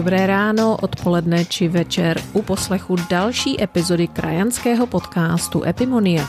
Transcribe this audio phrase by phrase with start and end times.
[0.00, 6.24] Dobré ráno, odpoledne či večer u poslechu další epizody krajanského podcastu Epimonia.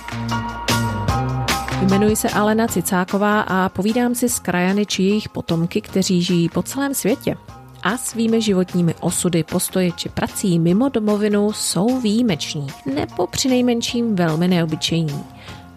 [1.82, 6.64] Jmenuji se Alena Cicáková a povídám si s krajany či jejich potomky, kteří žijí po
[6.64, 7.36] celém světě
[7.84, 15.24] a svými životními osudy, postoje či prací mimo domovinu jsou výjimeční nebo přinejmenším velmi neobyčejní.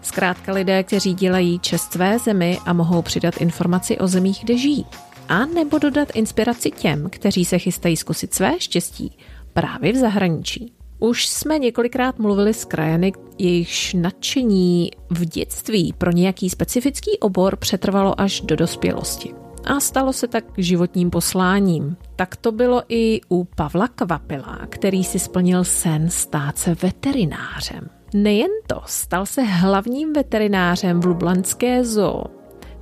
[0.01, 4.85] Zkrátka lidé, kteří dělají čest své zemi a mohou přidat informaci o zemích, kde žijí.
[5.29, 9.17] A nebo dodat inspiraci těm, kteří se chystají zkusit své štěstí
[9.53, 10.73] právě v zahraničí.
[10.99, 18.21] Už jsme několikrát mluvili s krajany, jejichž nadšení v dětství pro nějaký specifický obor přetrvalo
[18.21, 19.33] až do dospělosti.
[19.65, 21.97] A stalo se tak životním posláním.
[22.15, 27.89] Tak to bylo i u Pavla Kvapila, který si splnil sen stát se veterinářem.
[28.13, 32.23] Nejen to, stal se hlavním veterinářem v Lublanské zoo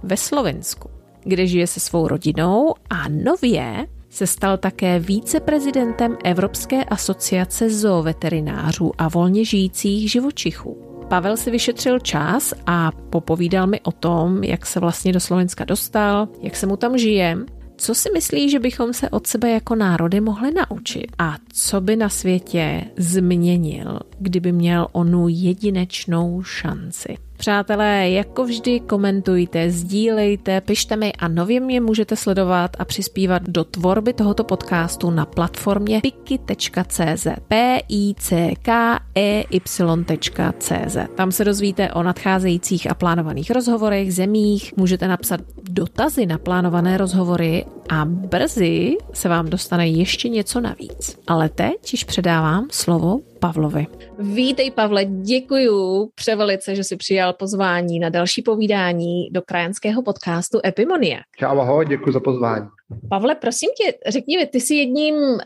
[0.04, 0.90] ve Slovensku,
[1.24, 9.08] kde žije se svou rodinou a nově se stal také víceprezidentem Evropské asociace zooveterinářů a
[9.08, 10.78] volně žijících živočichů.
[11.08, 16.28] Pavel si vyšetřil čas a popovídal mi o tom, jak se vlastně do Slovenska dostal,
[16.42, 17.38] jak se mu tam žije,
[17.78, 21.96] co si myslí, že bychom se od sebe jako národy mohli naučit a co by
[21.96, 27.18] na světě změnil, kdyby měl onu jedinečnou šanci?
[27.44, 33.64] Přátelé, jako vždy komentujte, sdílejte, pište mi a nově mě můžete sledovat a přispívat do
[33.64, 40.98] tvorby tohoto podcastu na platformě piki.cz p i c k e y.cz.
[41.16, 47.66] Tam se dozvíte o nadcházejících a plánovaných rozhovorech, zemích, můžete napsat dotazy na plánované rozhovory
[47.90, 51.20] a brzy se vám dostane ještě něco navíc.
[51.28, 53.88] Ale teď již předávám slovo Pavlovi.
[54.20, 61.20] Vítej Pavle, děkuji převelice, že jsi přijal pozvání na další povídání do krajanského podcastu Epimonie.
[61.38, 62.66] Čau, ahoj, děkuji za pozvání.
[63.10, 65.40] Pavle, prosím tě, řekni mi, ty jsi jedním uh,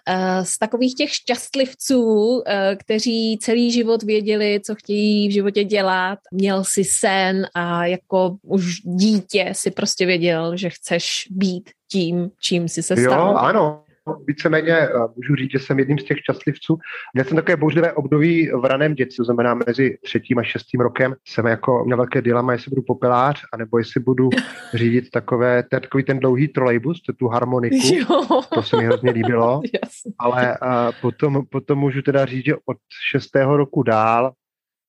[0.44, 2.42] z takových těch šťastlivců, uh,
[2.80, 6.20] kteří celý život věděli, co chtějí v životě dělat.
[6.32, 12.68] Měl si sen a jako už dítě si prostě věděl, že chceš být tím, čím
[12.68, 13.30] jsi se stal.
[13.30, 13.84] Jo, ano,
[14.28, 16.78] víceméně eh, můžu říct, že jsem jedním z těch šťastlivců.
[17.14, 21.16] Měl jsem takové bouřlivé období v raném dětství, to znamená mezi třetím a šestým rokem
[21.28, 24.30] jsem jako měl velké dilema, jestli budu popelář, anebo jestli budu
[24.74, 27.96] řídit takové, takový ten dlouhý trolejbus, tu harmoniku.
[27.96, 28.42] Jo.
[28.54, 29.62] To se mi hrozně líbilo.
[30.20, 32.78] Ale a eh, potom, potom můžu teda říct, že od
[33.12, 34.34] šestého roku dál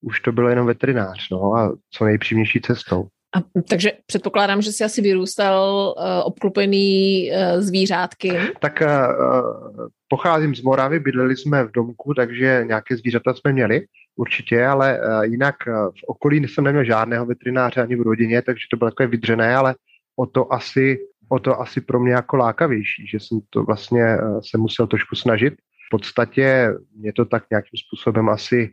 [0.01, 3.09] už to bylo jenom veterinář, no a co nejpřímější cestou.
[3.39, 8.33] A, takže předpokládám, že jsi asi vyrůstal uh, obklopený uh, zvířátky.
[8.61, 14.67] Tak uh, pocházím z Moravy, bydleli jsme v domku, takže nějaké zvířata jsme měli, určitě,
[14.67, 18.77] ale uh, jinak uh, v okolí jsem neměl žádného veterináře ani v rodině, takže to
[18.77, 19.75] bylo takové vydřené, ale
[20.17, 24.41] o to asi, o to asi pro mě jako lákavější, že jsem to vlastně uh,
[24.51, 25.55] se musel trošku snažit.
[25.87, 28.71] V podstatě mě to tak nějakým způsobem asi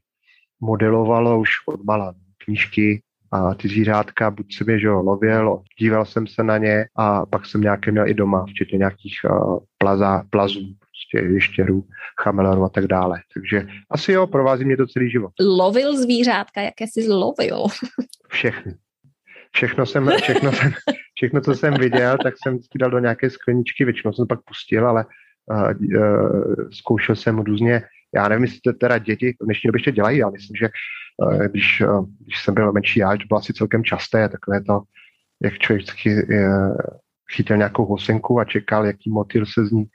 [0.62, 2.14] modelovalo už od mala.
[2.46, 3.02] Knížky,
[3.36, 7.46] a ty zvířátka, buď jsem je že lověl, díval jsem se na ně a pak
[7.46, 11.86] jsem nějaké měl i doma, včetně nějakých uh, plaza, plazů, prostě ještěrů,
[12.24, 13.22] chameleonů a tak dále.
[13.34, 15.32] Takže asi jo, provází mě to celý život.
[15.40, 17.64] Lovil zvířátka, jaké jsi zlovil?
[18.30, 18.76] Všechny.
[19.52, 20.72] Všechno jsem, všechno jsem,
[21.16, 24.88] všechno, co jsem viděl, tak jsem vždycky dal do nějaké skleničky, většinou jsem pak pustil,
[24.88, 25.06] ale
[25.52, 27.84] uh, uh, zkoušel jsem různě,
[28.16, 30.70] já nevím, jestli to teda děti v dnešní době ještě dělají, ale myslím, že
[31.24, 31.88] Eh, když, eh,
[32.20, 34.82] když jsem byl menší já, to bylo asi celkem časté, takové to,
[35.44, 36.48] jak člověk eh,
[37.36, 39.86] chytil nějakou hosenku a čekal, jaký motil se z ní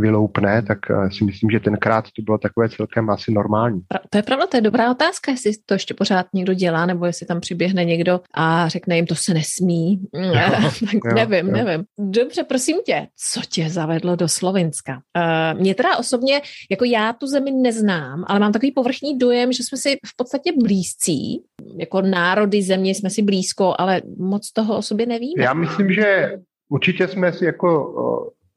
[0.00, 0.78] vyloupne, tak
[1.18, 3.80] si myslím, že tenkrát to bylo takové celkem asi normální.
[4.10, 7.26] To je pravda, to je dobrá otázka, jestli to ještě pořád někdo dělá, nebo jestli
[7.26, 10.00] tam přiběhne někdo a řekne jim, to se nesmí.
[10.14, 10.32] Jo,
[10.80, 11.52] tak jo, nevím, jo.
[11.52, 11.84] nevím.
[11.98, 15.00] Dobře, prosím tě, co tě zavedlo do Slovenska?
[15.16, 19.62] Uh, mě teda osobně, jako já tu zemi neznám, ale mám takový povrchní dojem, že
[19.62, 21.42] jsme si v podstatě blízcí,
[21.78, 25.44] jako národy země jsme si blízko, ale moc toho o sobě nevíme.
[25.44, 26.38] Já myslím, že
[26.68, 27.94] určitě jsme si jako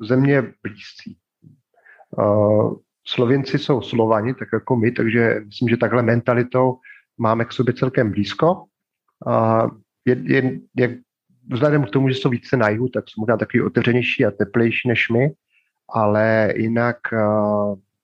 [0.07, 1.18] země blízcí.
[3.07, 6.77] Slovinci jsou Slovani, tak jako my, takže myslím, že takhle mentalitou
[7.18, 8.63] máme k sobě celkem blízko.
[10.06, 11.00] Je, je, je,
[11.51, 14.88] vzhledem k tomu, že jsou více na jihu, tak jsou možná takový otevřenější a teplejší
[14.88, 15.31] než my,
[15.89, 16.98] ale jinak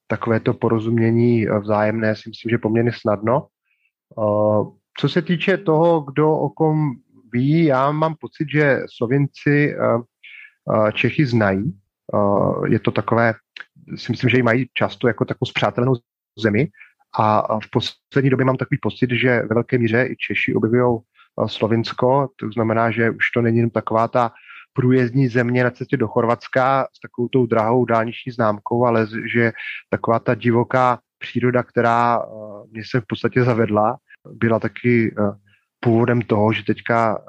[0.08, 3.48] takové to porozumění vzájemné si myslím, že poměrně snadno.
[4.98, 6.92] Co se týče toho, kdo o kom
[7.34, 9.76] ví, já mám pocit, že Slovinci
[10.94, 11.80] Čechy znají.
[12.68, 13.34] Je to takové
[13.96, 15.94] si myslím, že ji mají často jako takovou zpřátelenou
[16.40, 16.68] zemi
[17.20, 21.00] a v poslední době mám takový pocit, že ve velké míře i Češi objevují
[21.48, 24.32] Slovinsko, to znamená, že už to není jen taková ta
[24.74, 29.52] průjezdní země na cestě do Chorvatska s takovou tou drahou dálniční známkou, ale že
[29.90, 32.24] taková ta divoká příroda, která
[32.72, 33.98] mě se v podstatě zavedla,
[34.32, 35.16] byla taky
[35.80, 37.22] původem toho, že teďka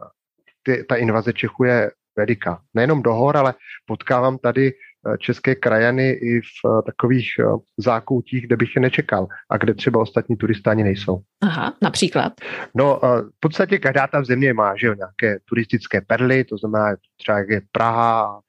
[0.88, 2.62] ta invaze Čechu je veliká.
[2.74, 3.54] Nejenom do hor, ale
[3.86, 4.72] potkávám tady Eh,
[5.18, 7.44] české krajany i v eh, takových eh,
[7.78, 11.20] zákoutích, kde bych je nečekal a kde třeba ostatní turistáni nejsou.
[11.42, 12.32] Aha, například?
[12.74, 13.00] No,
[13.36, 17.48] v podstatě každá ta země má že jo, nějaké turistické perly, to znamená třeba jak
[17.48, 18.40] je Praha,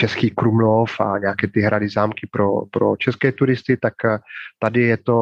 [0.00, 3.94] Český Krumlov a nějaké ty hrady zámky pro, pro české turisty, tak
[4.58, 5.16] tady je to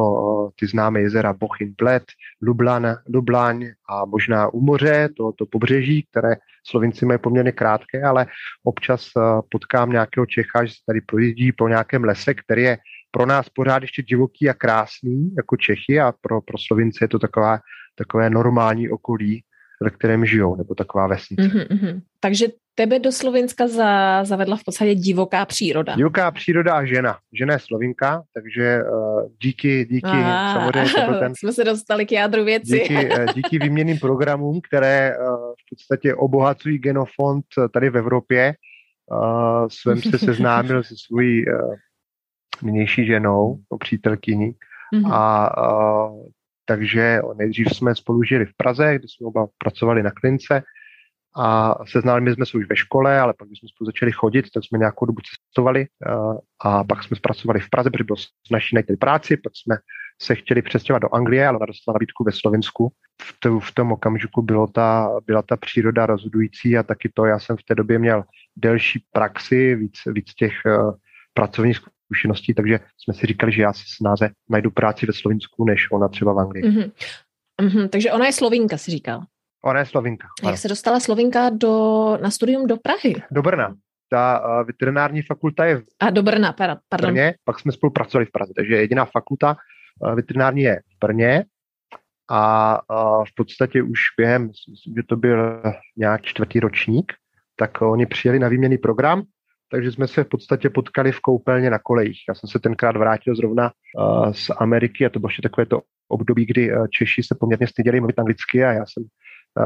[0.59, 2.03] ty známé jezera Bochin Bled,
[2.41, 6.35] Lublan, Lublaň a možná u moře, to, to pobřeží, které
[6.67, 8.27] Slovinci mají poměrně krátké, ale
[8.63, 9.21] občas eh,
[9.51, 12.77] potkám nějakého Čecha, že se tady projíždí po nějakém lese, který je
[13.11, 17.19] pro nás pořád ještě divoký a krásný, jako Čechy, a pro, pro Slovince je to
[17.19, 17.59] taková,
[17.95, 19.43] takové normální okolí,
[19.81, 21.41] ve kterém žijou, nebo taková vesnice.
[21.41, 22.01] Mm-hmm.
[22.19, 25.95] Takže tebe do Slovenska za, zavedla v podstatě divoká příroda.
[25.95, 27.17] Divoká příroda a žena.
[27.39, 31.33] Žena je Slovinka, takže uh, díky, díky, Aha, samozřejmě to byl ten...
[31.39, 32.79] Jsme se dostali k jádru věci.
[32.79, 38.53] Díky, uh, díky výměným programům, které uh, v podstatě obohacují genofond tady v Evropě,
[39.11, 41.73] uh, jsem se seznámil se svojí uh,
[42.63, 44.51] nynější ženou, no, přítelkyní,
[44.95, 45.13] mm-hmm.
[45.13, 45.57] a
[46.09, 46.27] uh,
[46.69, 50.63] takže nejdřív jsme spolu žili v Praze, kde jsme oba pracovali na klince
[51.37, 54.63] a seznámili jsme se už ve škole, ale pak, když jsme spolu začali chodit, tak
[54.65, 55.87] jsme nějakou dobu cestovali
[56.61, 58.17] a pak jsme zpracovali v Praze, protože bylo
[58.47, 59.75] snažší najít práci, pak jsme
[60.21, 62.91] se chtěli přestěhovat do Anglie, ale ona dostala nabídku ve Slovensku.
[63.21, 67.39] V, to, v tom okamžiku bylo ta, byla ta příroda rozhodující a taky to, já
[67.39, 68.23] jsem v té době měl
[68.55, 70.93] delší praxi, víc, víc těch uh,
[71.33, 71.79] pracovních
[72.09, 76.07] zkušeností, takže jsme si říkali, že já si snáze najdu práci ve Slovensku, než ona
[76.07, 76.63] třeba v Anglii.
[76.63, 76.91] Mm-hmm.
[77.61, 79.21] Mm-hmm, takže ona je Slovinka, si říkal.
[79.63, 80.27] Ona je Slovinka.
[80.43, 83.15] Jak se dostala Slovinka do, na studium do Prahy?
[83.31, 83.75] Do Brna.
[84.09, 86.53] Ta uh, veterinární fakulta je v A do Brna,
[86.89, 87.11] pardon.
[87.11, 89.57] Brně, pak jsme spolu pracovali v Praze, takže jediná fakulta
[90.01, 91.45] uh, veterinární je v Brně
[92.29, 92.41] a
[92.91, 95.61] uh, v podstatě už během, myslím, že to byl
[95.97, 97.13] nějak čtvrtý ročník,
[97.55, 99.23] tak oni přijeli na výměný program,
[99.71, 102.19] takže jsme se v podstatě potkali v koupelně na kolejích.
[102.29, 105.81] Já jsem se tenkrát vrátil zrovna uh, z Ameriky a to bylo ještě takové to
[106.07, 109.03] období, kdy uh, Češi se poměrně styděli mluvit anglicky a já jsem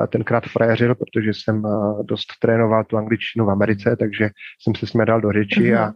[0.10, 1.64] tenkrát frajeřil, protože jsem
[2.02, 4.30] dost trénoval tu angličtinu v Americe, takže
[4.62, 5.94] jsem se s dal do řeči mm-hmm.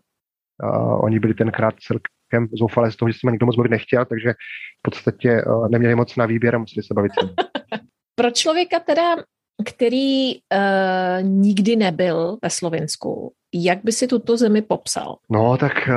[0.62, 4.06] a, a oni byli tenkrát celkem zoufalé z toho, že jsem nikdo moc mluvit nechtěl,
[4.06, 4.34] takže
[4.80, 7.12] v podstatě neměli moc na výběr a museli se bavit
[8.16, 9.16] Pro člověka teda,
[9.66, 15.18] který uh, nikdy nebyl ve Slovensku, jak by si tuto zemi popsal?
[15.30, 15.90] No tak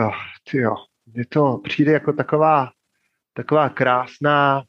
[0.51, 0.75] ty jo,
[1.15, 2.69] mně to přijde jako taková,
[3.35, 4.63] taková krásná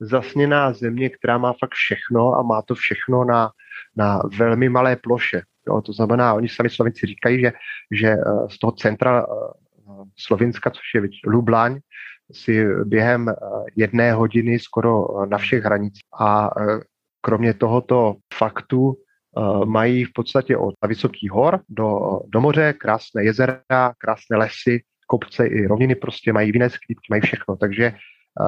[0.00, 3.50] zasněná země, která má fakt všechno a má to všechno na,
[3.96, 5.42] na velmi malé ploše.
[5.68, 7.52] Jo, to znamená, oni sami Slovenci říkají, že,
[7.90, 11.80] že eh, z toho centra eh, Slovenska, což je Lublaň,
[12.32, 13.34] si během eh,
[13.76, 16.02] jedné hodiny skoro na všech hranicích.
[16.20, 16.50] A
[17.20, 18.96] kromě tohoto faktu
[19.64, 23.62] mají v podstatě od vysokých hor do, do moře krásné jezera,
[23.98, 27.56] krásné lesy, kopce i rovniny prostě mají vinné sklípky, mají všechno.
[27.56, 27.92] Takže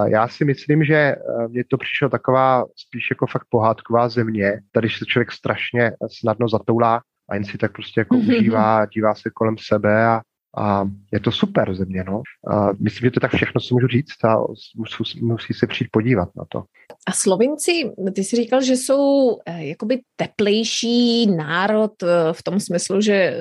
[0.06, 1.16] já si myslím, že eh,
[1.48, 4.60] mně to přišlo taková spíš jako fakt pohádková země.
[4.72, 8.36] Tady se člověk strašně snadno zatoulá a jen si tak prostě jako mm-hmm.
[8.38, 10.20] užívá, dívá se kolem sebe a,
[10.58, 12.22] a je to super země, no.
[12.50, 14.36] A myslím, že to tak všechno, co můžu říct a
[14.76, 16.62] musí, musí se přijít podívat na to.
[17.06, 23.00] A Slovinci, ty jsi říkal, že jsou eh, jakoby teplejší národ eh, v tom smyslu,
[23.00, 23.38] že eh,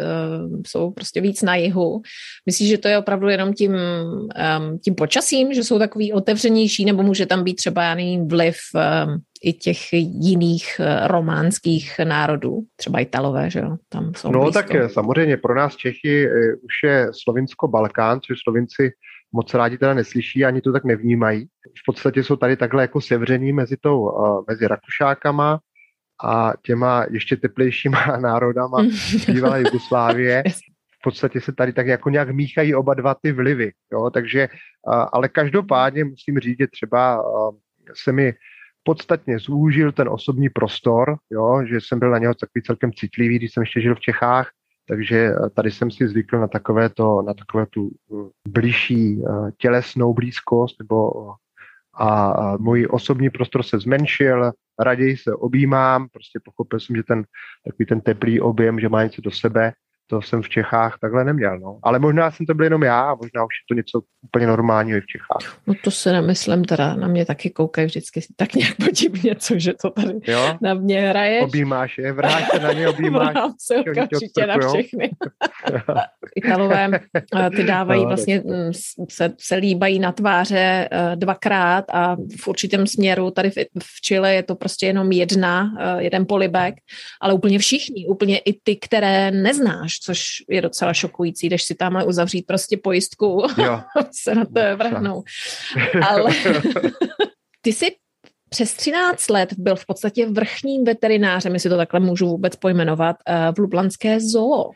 [0.68, 2.02] jsou prostě víc na jihu.
[2.46, 3.76] Myslíš, že to je opravdu jenom tím,
[4.36, 8.56] ehm, tím počasím, že jsou takový otevřenější, nebo může tam být třeba já nevím, vliv
[8.76, 13.78] ehm, i těch jiných románských národů, třeba Italové, že jo?
[13.90, 14.54] Tam jsou no blízko.
[14.62, 16.30] tak samozřejmě pro nás Čechy
[16.62, 18.92] už je Slovinsko-Balkán, což Slovinci
[19.34, 21.46] moc rádi teda neslyší, ani to tak nevnímají.
[21.46, 24.12] V podstatě jsou tady takhle jako sevření mezi, tou,
[24.50, 25.60] mezi Rakušákama
[26.24, 28.78] a těma ještě teplejšíma národama
[29.28, 30.44] bývalé Jugoslávie.
[31.00, 33.72] V podstatě se tady tak jako nějak míchají oba dva ty vlivy.
[33.94, 34.10] Jo?
[34.10, 34.48] Takže,
[35.14, 37.24] ale každopádně musím říct, že třeba
[37.94, 38.34] se mi
[38.84, 41.62] podstatně zúžil ten osobní prostor, jo?
[41.66, 44.50] že jsem byl na něho takový celkem citlivý, když jsem ještě žil v Čechách,
[44.88, 49.52] takže eh, tady jsem si zvykl na takové to, na takové tu eh, blížší eh,
[49.58, 51.12] tělesnou blízkost, nebo
[51.94, 57.24] a můj osobní prostor se zmenšil, raději se objímám, prostě pochopil jsem, že ten
[57.66, 59.74] takový ten teplý objem, že má něco do sebe,
[60.12, 61.60] to jsem v Čechách takhle neměl.
[61.60, 61.80] No.
[61.84, 64.98] Ale možná jsem to byl jenom já, a možná už je to něco úplně normálního
[64.98, 65.62] i v Čechách.
[65.68, 69.74] No to si nemyslím, teda na mě taky koukají vždycky tak nějak podivně, co, že
[69.74, 70.58] to tady jo?
[70.62, 71.44] na mě hraješ.
[71.44, 73.34] Objímáš je, vrháš se na ně, objímáš.
[73.34, 75.10] Vrhám se okamžitě na všechny.
[76.36, 76.90] Italové,
[77.36, 78.72] eh, ty dávají no, vlastně, mm,
[79.10, 84.34] se, se líbají na tváře eh, dvakrát a v určitém směru tady v, v Chile
[84.34, 86.76] je to prostě jenom jedna, eh, jeden polibek,
[87.22, 92.04] ale úplně všichni, úplně i ty, které neznáš, což je docela šokující, když si tam
[92.08, 93.82] uzavřít prostě pojistku jo.
[94.12, 95.24] se na to vrhnou.
[96.10, 96.32] Ale
[97.62, 97.96] ty jsi
[98.50, 103.16] přes 13 let byl v podstatě vrchním veterinářem, jestli to takhle můžu vůbec pojmenovat,
[103.56, 104.72] v Lublanské zoo.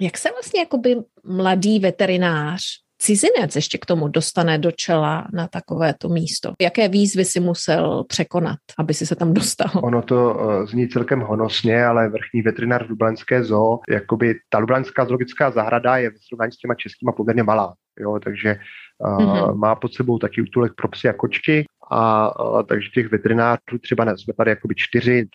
[0.00, 2.62] Jak se vlastně jakoby mladý veterinář
[2.98, 6.52] cizinec ještě k tomu dostane do čela na takovéto místo?
[6.60, 9.70] Jaké výzvy si musel překonat, aby si se tam dostal?
[9.82, 15.04] Ono to uh, zní celkem honosně, ale vrchní veterinár v Lublanské zoo, jakoby ta Lublanská
[15.04, 18.56] zoologická zahrada je ve srovnání s těma českýma poměrně malá, jo, takže
[18.98, 19.54] uh, mm-hmm.
[19.54, 24.04] má pod sebou taky útulek pro psy a kočky a uh, takže těch veterinářů třeba
[24.04, 25.28] ne, jsme tady jakoby čtyři,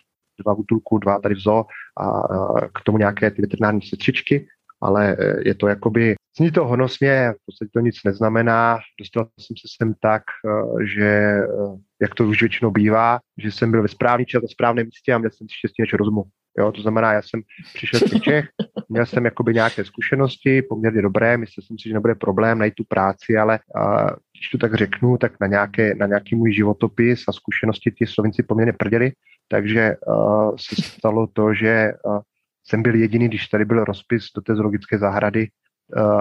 [0.44, 1.64] dva v útulku, dva tady v zoo
[1.96, 4.46] a, a k tomu nějaké ty veterinární sestřičky,
[4.80, 8.78] ale je to jakoby Zní to honosně, v podstatě to nic neznamená.
[9.00, 13.70] Dostal jsem se sem tak, eh, že, eh, jak to už většinou bývá, že jsem
[13.70, 16.24] byl ve správný čas na správném místě a měl jsem štěstí než rozumu.
[16.58, 17.40] Jo, to znamená, já jsem
[17.74, 18.48] přišel z Čech,
[18.88, 22.84] měl jsem jakoby nějaké zkušenosti, poměrně dobré, myslel jsem si, že nebude problém najít tu
[22.84, 27.32] práci, ale uh, když to tak řeknu, tak na, nějaké, na nějaký můj životopis a
[27.32, 29.12] zkušenosti ti Slovenci poměrně prděli,
[29.48, 32.20] takže uh, se stalo to, že uh,
[32.64, 35.48] jsem byl jediný, když tady byl rozpis do té zoologické zahrady,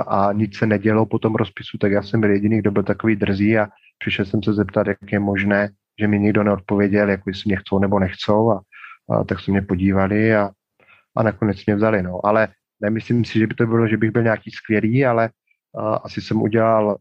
[0.08, 3.16] a nic se nedělo po tom rozpisu, tak já jsem byl jediný, kdo byl takový
[3.16, 3.68] drzý a
[4.00, 7.80] přišel jsem se zeptat, jak je možné, že mi nikdo neodpověděl, jak jestli mě chcou
[7.80, 8.62] nebo nechcou a,
[9.10, 10.50] a tak se mě podívali a,
[11.18, 12.04] a nakonec mě vzali.
[12.04, 12.25] No.
[12.25, 12.48] Ale
[12.82, 15.30] nemyslím si, že by to bylo, že bych byl nějaký skvělý, ale
[15.78, 16.98] a, asi jsem udělal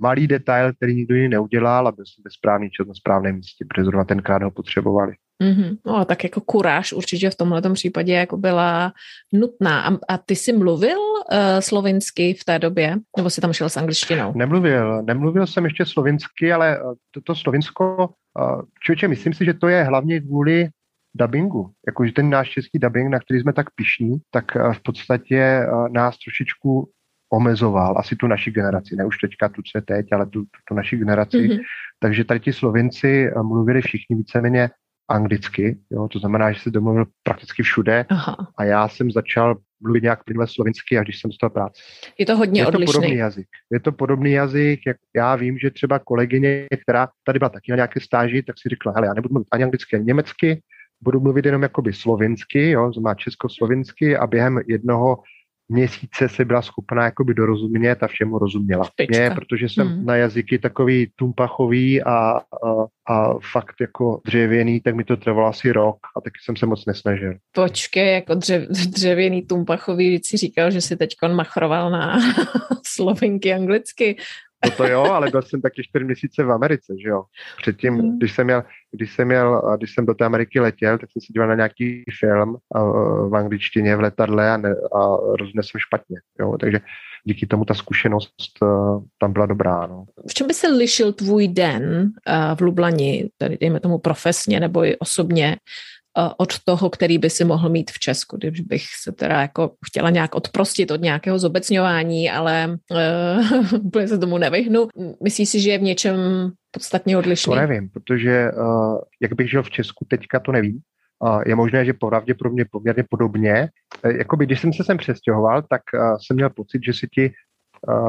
[0.00, 3.64] malý detail, který nikdo jiný neudělal a byl jsem ve správný čas na správném místě,
[3.68, 5.14] protože zrovna tenkrát ho potřebovali.
[5.42, 5.76] Mm-hmm.
[5.86, 8.92] No tak jako kuráž určitě v tomhle případě jako byla
[9.32, 9.82] nutná.
[9.82, 12.96] A, a ty jsi mluvil uh, slovinsky v té době?
[13.16, 14.32] Nebo jsi tam šel s angličtinou?
[14.36, 15.02] Nemluvil.
[15.02, 17.96] Nemluvil jsem ještě slovinsky, ale toto eh, slovinsko,
[18.40, 20.68] uh, člověče, myslím si, že to je hlavně kvůli
[21.14, 21.70] dubbingu.
[21.86, 25.88] Jakože ten náš český dubbing, na který jsme tak pišní, tak uh, v podstatě uh,
[25.88, 26.90] nás trošičku
[27.32, 30.58] omezoval asi tu naši generaci, ne už teďka tu, co je teď, ale tu, tu,
[30.68, 31.36] tu naši generaci.
[31.36, 31.60] Mm-hmm.
[31.98, 34.70] Takže tady ti Slovinci mluvili všichni víceméně
[35.08, 38.36] anglicky, jo, to znamená, že se domluvil prakticky všude Aha.
[38.58, 41.82] a já jsem začal mluvit nějak plynule slovinsky, až když jsem dostal práci.
[42.18, 42.86] Je to hodně je odlišný.
[42.86, 43.46] To podobný jazyk.
[43.72, 47.76] Je to podobný jazyk, jak já vím, že třeba kolegyně, která tady byla taky na
[47.76, 50.62] nějaké stáži, tak si řekla, hele, já nebudu mluvit ani anglicky, ani německy,
[51.00, 55.22] budu mluvit jenom jakoby slovinsky, jo, má českoslovinsky a během jednoho
[55.68, 58.90] měsíce se byla schopná jakoby dorozumět a všemu rozuměla.
[59.08, 60.06] Mě, protože jsem mm.
[60.06, 62.40] na jazyky takový tumpachový a, a,
[63.08, 66.86] a fakt jako dřevěný, tak mi to trvalo asi rok a taky jsem se moc
[66.86, 67.34] nesnažil.
[67.52, 72.18] Počkej, jako dřev, dřevěný tumpachový, když si říkal, že si teď machroval na
[72.86, 74.16] slovenky anglicky,
[74.64, 77.22] No to jo, ale byl jsem taky čtyři měsíce v Americe, že jo.
[77.62, 78.18] Předtím, hmm.
[78.18, 81.32] když jsem, měl, když jsem měl, když jsem do té Ameriky letěl, tak jsem se
[81.32, 82.56] díval na nějaký film
[83.28, 85.16] v angličtině v letadle a, ne, a
[85.62, 86.56] jsem špatně, jo.
[86.60, 86.80] Takže
[87.24, 88.30] díky tomu ta zkušenost
[89.18, 90.04] tam byla dobrá, no.
[90.30, 92.12] V čem by se lišil tvůj den
[92.54, 95.56] v Lublani, tedy dejme tomu profesně nebo i osobně,
[96.36, 100.10] od toho, který by si mohl mít v Česku, když bych se teda jako chtěla
[100.10, 104.88] nějak odprostit od nějakého zobecňování, ale uh, úplně se tomu nevyhnu.
[105.22, 106.16] Myslíš si, že je v něčem
[106.70, 107.50] podstatně odlišný?
[107.50, 110.78] To nevím, protože uh, jak bych žil v Česku teďka, to nevím.
[111.18, 113.68] Uh, je možné, že pravděpodobně poměrně podobně.
[114.04, 117.32] Uh, jakoby, když jsem se sem přestěhoval, tak uh, jsem měl pocit, že si ti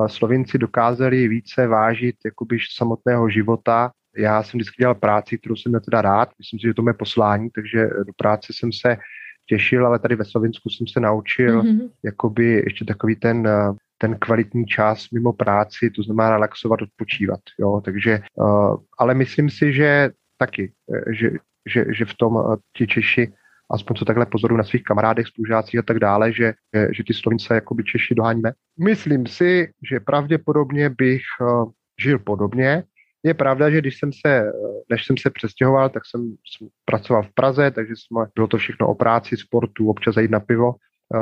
[0.08, 5.82] Slovinci dokázali více vážit jakoby samotného života já jsem vždycky dělal práci, kterou jsem měl
[5.82, 8.98] teda rád, myslím si, že to je poslání, takže do práce jsem se
[9.50, 11.90] těšil, ale tady ve Slovinsku jsem se naučil mm-hmm.
[12.04, 13.50] jakoby ještě takový ten,
[13.98, 19.74] ten kvalitní čas mimo práci, to znamená relaxovat, odpočívat, jo, takže, uh, ale myslím si,
[19.74, 20.72] že taky,
[21.12, 21.32] že,
[21.66, 23.34] že, že v tom ti Češi
[23.72, 26.54] aspoň co takhle pozoruju na svých kamarádech, spolužácích a tak dále, že,
[26.92, 28.52] že ty Slovince jakoby Češi doháníme.
[28.84, 31.22] Myslím si, že pravděpodobně bych
[32.02, 32.84] žil podobně,
[33.25, 34.51] je pravda, že když jsem se,
[34.89, 38.88] než jsem se přestěhoval, tak jsem, jsem pracoval v Praze, takže jsme, bylo to všechno
[38.88, 40.75] o práci, sportu, občas jít na pivo,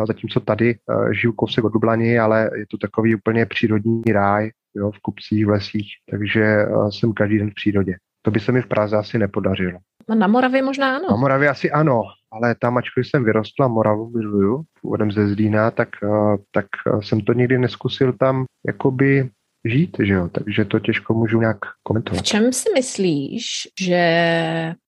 [0.08, 0.76] zatímco tady
[1.12, 5.50] žiju kousek od Dublani, ale je to takový úplně přírodní ráj, jo, v kupcích, v
[5.50, 7.96] lesích, takže jsem každý den v přírodě.
[8.22, 9.80] To by se mi v Praze asi nepodařilo.
[10.16, 11.08] Na Moravě možná ano.
[11.10, 15.90] Na Moravě asi ano, ale tam, ačkoliv jsem vyrostla, Moravu miluju, původem ze Zlína, tak,
[16.04, 19.30] eh, tak eh, jsem to nikdy neskusil tam jakoby
[19.66, 22.20] žít, že jo, takže to těžko můžu nějak komentovat.
[22.20, 23.46] V čem si myslíš,
[23.82, 24.04] že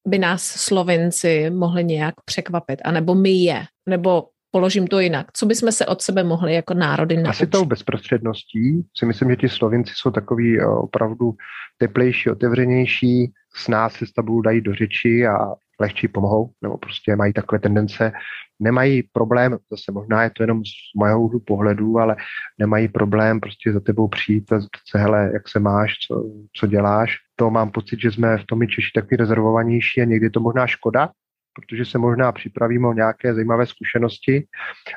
[0.08, 5.28] by nás Slovenci mohli nějak překvapit, anebo my je, nebo položím to jinak.
[5.34, 7.30] Co bychom se od sebe mohli jako národy naučit?
[7.30, 11.34] Asi tou bezprostředností si myslím, že ti Slovinci jsou takový eh, opravdu
[11.78, 15.38] teplejší, otevřenější, s nás se s tabou dají do řeči a
[15.80, 18.12] lehčí pomohou, nebo prostě mají takové tendence,
[18.60, 22.16] nemají problém, zase možná je to jenom z mého úhlu pohledu, ale
[22.60, 26.24] nemají problém prostě za tebou přijít a zeptat se, hele, jak se máš, co,
[26.56, 27.16] co děláš.
[27.36, 30.68] To mám pocit, že jsme v tom i Češi takový rezervovanější a někdy to možná
[30.68, 31.10] škoda,
[31.56, 34.46] protože se možná připravíme o nějaké zajímavé zkušenosti.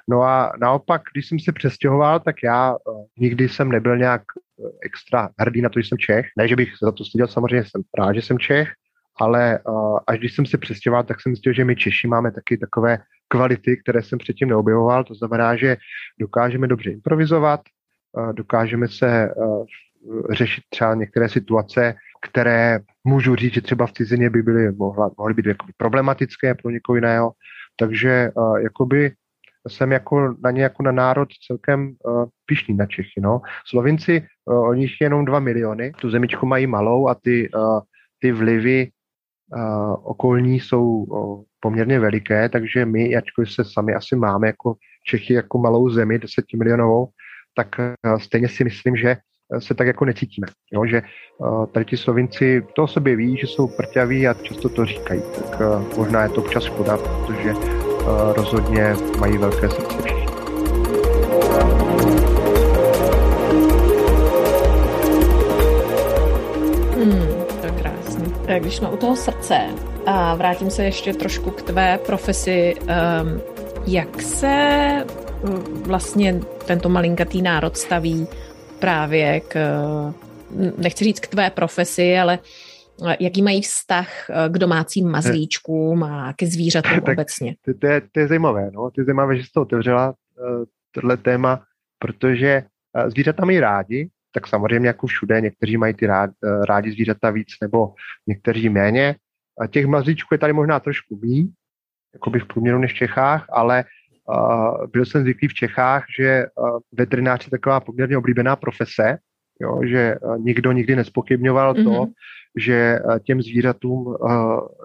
[0.08, 2.78] No a naopak, když jsem se přestěhoval, tak já uh,
[3.18, 4.22] nikdy jsem nebyl nějak
[4.56, 6.26] uh, extra hrdý na to, že jsem Čech.
[6.38, 8.68] Ne, že bych za to styděl, samozřejmě jsem rád, že jsem Čech,
[9.20, 12.58] ale uh, až když jsem se přestěhoval, tak jsem zjistil, že my Češi máme taky
[12.58, 12.98] takové
[13.28, 15.04] kvality, které jsem předtím neobjevoval.
[15.04, 15.76] To znamená, že
[16.20, 17.60] dokážeme dobře improvizovat,
[18.12, 19.64] uh, dokážeme se uh,
[20.30, 25.34] řešit třeba některé situace, které můžu říct, že třeba v cizině by byly, mohla, mohly
[25.34, 27.32] být jakoby problematické pro někoho jiného.
[27.76, 29.12] Takže uh, jakoby
[29.68, 33.20] jsem jako na ně jako na národ celkem uh, pišný na Čechy.
[33.20, 33.40] No.
[33.66, 37.80] Slovinci, uh, oni je jenom dva miliony, tu zemičku mají malou a ty, uh,
[38.18, 38.90] ty vlivy
[40.02, 41.06] okolní jsou
[41.60, 44.74] poměrně veliké, takže my, ačkoliv se sami asi máme jako
[45.06, 47.08] Čechy jako malou zemi, desetimilionovou,
[47.54, 49.16] tak uh, stejně si myslím, že
[49.58, 50.46] se tak jako necítíme.
[50.72, 50.86] Jo?
[50.86, 51.02] Že
[51.38, 55.22] uh, tady ti Slovinci to o sobě ví, že jsou prťaví a často to říkají.
[55.34, 55.60] Tak
[55.96, 57.52] možná je to občas škoda, protože
[58.36, 60.17] rozhodně mají velké srdce
[68.56, 69.60] když jsme u toho srdce
[70.06, 73.40] a vrátím se ještě trošku k tvé profesi, um,
[73.86, 75.06] jak se
[75.82, 78.26] vlastně tento malinkatý národ staví
[78.78, 79.56] právě k,
[80.78, 82.38] nechci říct k tvé profesi, ale
[83.20, 87.54] jaký mají vztah eh, k domácím mazlíčkům a ke zvířatům tak obecně.
[87.64, 88.90] To, to, je, to je zajímavé, no.
[88.90, 91.62] To je zajímavé, že jsi to otevřela, uh, tohle téma,
[91.98, 92.62] protože
[93.08, 97.48] zvířata mají rádi, tak samozřejmě jako všude, někteří mají ty rád, uh, rádi zvířata víc
[97.62, 97.94] nebo
[98.26, 99.16] někteří méně.
[99.60, 101.50] A těch mazlíčků je tady možná trošku méně,
[102.14, 103.84] jako by v průměru než v Čechách, ale
[104.92, 106.46] byl jsem zvyklý v Čechách, že
[106.92, 109.18] veterinář je taková poměrně oblíbená profese,
[109.60, 111.84] jo, že nikdo nikdy nespochybňoval mm-hmm.
[111.84, 112.12] to, mhm.
[112.58, 114.16] že těm zvířatům,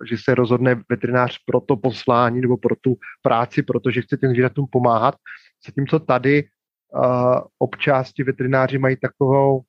[0.10, 4.66] že se rozhodne veterinář pro to poslání nebo pro tu práci, protože chce těm zvířatům
[4.72, 5.16] pomáhat.
[5.68, 6.44] Zatímco tady
[7.60, 9.64] občas ti veterináři mají takovou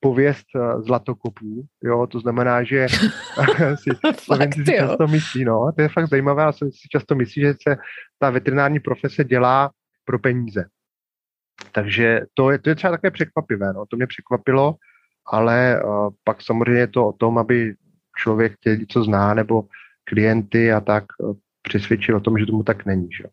[0.00, 2.86] pověst eh, zlatokopů, jo, to znamená, že
[3.74, 7.54] si Slovenci si často myslí, no, to je fakt zajímavé, ale si často myslí, že
[7.68, 7.76] se
[8.18, 9.70] ta veterinární profese dělá
[10.04, 10.64] pro peníze.
[11.72, 14.74] Takže to je, to je třeba také překvapivé, no, to mě překvapilo,
[15.26, 17.74] ale uh, pak samozřejmě je to o tom, aby
[18.16, 19.64] člověk chtěl co zná, nebo
[20.04, 23.24] klienty a tak uh, přesvědčil o tom, že tomu tak není, že?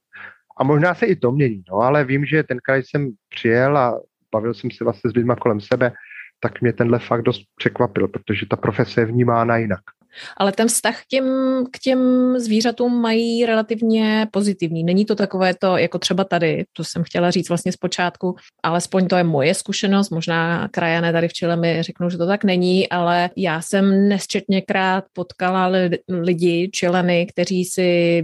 [0.57, 3.99] A možná se i to mění, no, ale vím, že tenkrát jsem přijel a
[4.31, 5.91] bavil jsem se vlastně s lidmi kolem sebe,
[6.39, 9.81] tak mě tenhle fakt dost překvapil, protože ta profese je vnímána jinak.
[10.37, 11.27] Ale ten vztah k těm,
[11.71, 11.99] k těm
[12.39, 14.83] zvířatům mají relativně pozitivní.
[14.83, 19.15] Není to takové to, jako třeba tady, to jsem chtěla říct vlastně zpočátku, alespoň to
[19.15, 23.29] je moje zkušenost, možná krajané tady v Chile mi řeknou, že to tak není, ale
[23.37, 25.71] já jsem nesčetněkrát potkala
[26.09, 28.23] lidi, čileny, kteří si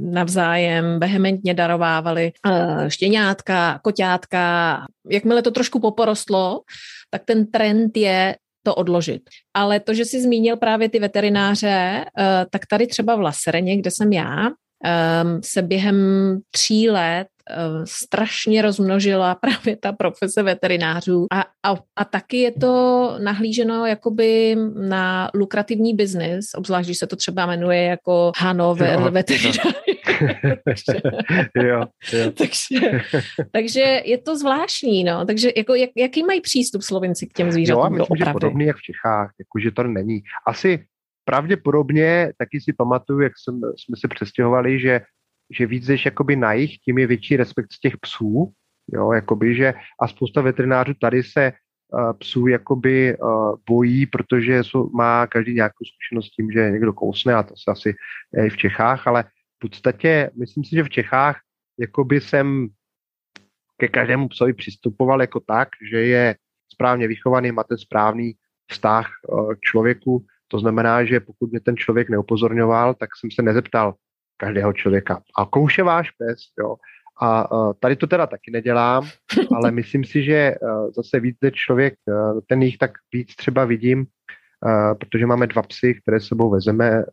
[0.00, 4.86] navzájem vehementně darovávali eh, štěňátka, koťátka.
[5.10, 6.60] Jakmile to trošku poporostlo,
[7.10, 9.22] tak ten trend je to odložit.
[9.54, 13.90] Ale to, že jsi zmínil právě ty veterináře, eh, tak tady třeba v Lasereně, kde
[13.90, 14.48] jsem já,
[14.84, 15.96] ehm, se během
[16.50, 17.26] tří let
[17.84, 25.30] strašně rozmnožila právě ta profese veterinářů a, a, a taky je to nahlíženo jakoby na
[25.34, 29.58] lukrativní biznis, obzvlášť, když se to třeba jmenuje jako Hanover jo, veterinář.
[30.64, 31.00] takže,
[31.68, 32.32] jo, jo.
[32.38, 33.02] takže,
[33.52, 35.24] takže je to zvláštní, no.
[35.26, 37.82] Takže jako, jak, jaký mají přístup Slovenci k těm zvířatům?
[37.82, 40.20] Jo, myslím, že podobný jak v Čechách, jakože to není.
[40.46, 40.84] Asi
[41.24, 45.00] pravděpodobně, taky si pamatuju, jak jsem, jsme se přestěhovali, že
[45.50, 48.52] že víc jdeš jakoby na jich, tím je větší respekt z těch psů,
[48.92, 51.52] jo, jakoby, že a spousta veterinářů tady se
[51.92, 56.92] uh, psů jakoby uh, bojí, protože jsou, má každý nějakou zkušenost s tím, že někdo
[56.92, 57.94] kousne a to se asi
[58.36, 59.22] je i v Čechách, ale
[59.56, 61.36] v podstatě myslím si, že v Čechách
[61.78, 62.68] jakoby jsem
[63.76, 66.36] ke každému psovi přistupoval jako tak, že je
[66.72, 68.32] správně vychovaný, má ten správný
[68.70, 69.06] vztah
[69.54, 73.94] k člověku, To znamená, že pokud mě ten člověk neupozorňoval, tak jsem se nezeptal
[74.40, 75.22] každého člověka.
[75.38, 76.76] A kouš je váš pes, jo.
[77.22, 77.48] A
[77.80, 79.08] tady to teda taky nedělám,
[79.56, 80.54] ale myslím si, že
[80.96, 81.94] zase víc člověk,
[82.46, 84.06] ten jich tak víc třeba vidím,
[85.00, 87.04] protože máme dva psy, které s sebou vezeme,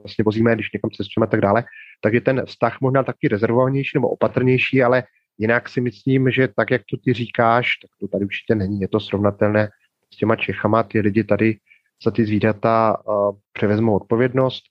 [0.00, 1.64] vlastně vozíme, když někam cestujeme a tak dále,
[2.00, 5.02] takže ten vztah možná taky rezervovanější nebo opatrnější, ale
[5.38, 8.80] jinak si myslím, že tak, jak to ty říkáš, tak to tady určitě není.
[8.80, 9.68] Je to srovnatelné
[10.14, 11.56] s těma Čechama, ty lidi tady
[12.04, 12.96] za ty zvířata
[13.52, 14.62] převezmou odpovědnost.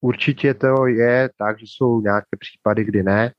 [0.00, 3.32] Určitě to je tak, že jsou nějaké případy, kdy ne,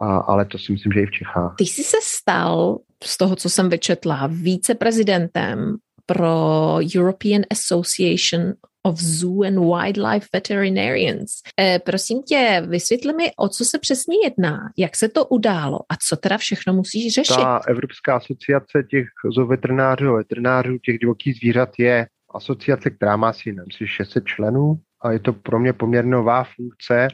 [0.00, 1.54] a, ale to si myslím, že i v Čechách.
[1.58, 9.42] Ty jsi se stal, z toho, co jsem vyčetla, víceprezidentem pro European Association of Zoo
[9.42, 11.30] and Wildlife Veterinarians.
[11.60, 15.96] E, prosím tě, vysvětli mi, o co se přesně jedná, jak se to událo a
[16.08, 17.36] co teda všechno musíš řešit.
[17.36, 23.54] Ta Evropská asociace těch zooveterinářů a veterinářů těch divokých zvířat je asociace, která má asi
[23.84, 27.08] 600 členů a je to pro mě poměrně nová funkce.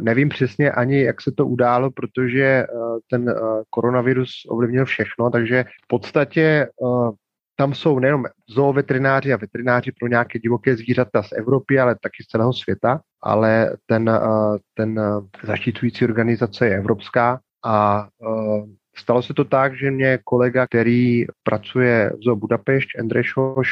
[0.00, 5.64] Nevím přesně ani, jak se to událo, protože uh, ten uh, koronavirus ovlivnil všechno, takže
[5.84, 6.68] v podstatě
[7.58, 12.26] tam jsou nejenom zooveterináři a veterináři pro nějaké divoké zvířata z Evropy, ale taky z
[12.26, 14.20] celého světa, ale ten,
[14.74, 15.00] ten
[15.44, 18.08] zaštiťující organizace je evropská a
[18.96, 23.68] stalo se to tak, že mě kolega, který pracuje v Zoo Budapešť, Andrej Šoš,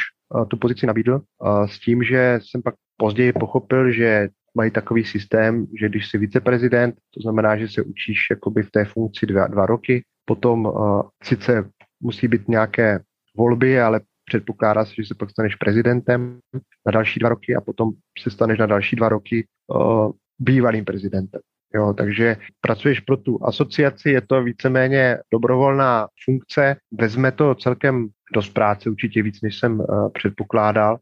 [0.47, 1.21] tu pozici nabídl
[1.65, 6.95] s tím, že jsem pak později pochopil, že mají takový systém, že když jsi viceprezident,
[7.13, 11.69] to znamená, že se učíš jakoby v té funkci dva, dva roky, potom uh, sice
[12.03, 12.99] musí být nějaké
[13.37, 16.39] volby, ale předpokládá se, že se pak staneš prezidentem
[16.85, 21.41] na další dva roky a potom se staneš na další dva roky uh, bývalým prezidentem.
[21.75, 28.49] Jo, takže pracuješ pro tu asociaci, je to víceméně dobrovolná funkce, vezme to celkem dost
[28.49, 30.97] práce, určitě víc, než jsem uh, předpokládal,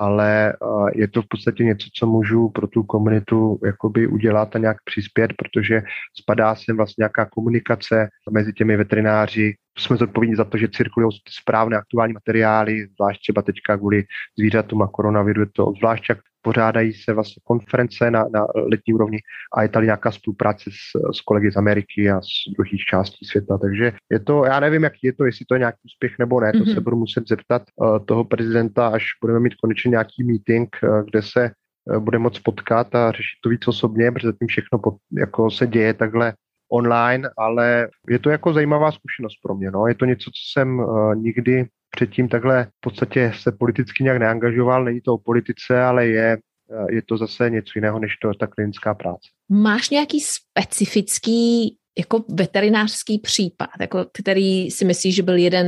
[0.00, 0.56] ale
[0.94, 5.32] je to v podstatě něco, co můžu pro tu komunitu jakoby udělat a nějak přispět,
[5.38, 5.82] protože
[6.20, 9.54] spadá sem vlastně nějaká komunikace mezi těmi veterináři.
[9.80, 14.04] Jsme zodpovědní za to, že cirkulují ty správné aktuální materiály, zvlášť třeba teďka kvůli
[14.38, 19.18] zvířatům a koronaviru je to zvlášť jak pořádají se vlastně konference na, na letní úrovni
[19.56, 23.58] a je tady nějaká spolupráce s, s kolegy z Ameriky a z druhých částí světa.
[23.58, 26.52] Takže je to, já nevím, jaký je to, jestli to je nějaký úspěch nebo ne,
[26.52, 26.74] to mm-hmm.
[26.74, 31.22] se budu muset zeptat uh, toho prezidenta, až budeme mít konečně nějaký meeting, uh, kde
[31.22, 31.50] se
[31.84, 35.66] uh, bude moct potkat a řešit to víc osobně, protože zatím všechno pod, jako se
[35.66, 36.34] děje takhle
[36.72, 39.70] online, ale je to jako zajímavá zkušenost pro mě.
[39.70, 39.86] No.
[39.86, 44.84] Je to něco, co jsem uh, nikdy předtím takhle v podstatě se politicky nějak neangažoval,
[44.84, 46.38] není to o politice, ale je,
[46.72, 49.28] eh, je to zase něco jiného než to ta klinická práce.
[49.48, 55.66] Máš nějaký specifický jako veterinářský případ, jako který si myslíš, že byl jeden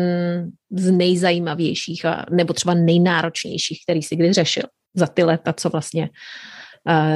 [0.70, 6.10] z nejzajímavějších a, nebo třeba nejnáročnějších, který si kdy řešil za ty leta, co vlastně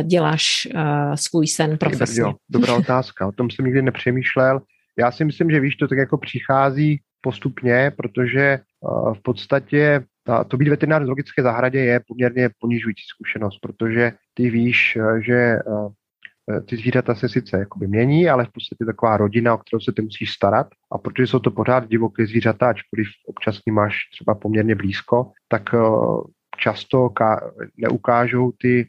[0.02, 2.20] děláš uh, svůj sen profesně?
[2.20, 4.60] Jo, dobrá otázka, o tom jsem nikdy nepřemýšlel.
[4.98, 8.60] Já si myslím, že víš, to tak jako přichází postupně, protože
[9.14, 14.50] v podstatě ta, to být veterinář v zoologické zahradě je poměrně ponižující zkušenost, protože ty
[14.50, 15.58] víš, že
[16.66, 20.02] ty zvířata se sice jakoby mění, ale v podstatě taková rodina, o kterou se ty
[20.02, 20.66] musíš starat.
[20.92, 25.62] A protože jsou to pořád divoké zvířata, ačkoliv občas ní máš třeba poměrně blízko, tak
[26.58, 27.08] často
[27.76, 28.86] neukážou ty